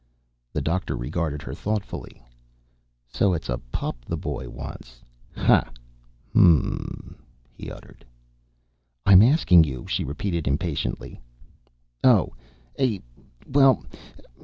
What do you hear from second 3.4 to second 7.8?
a pup the boy wants. Ha, hum!" he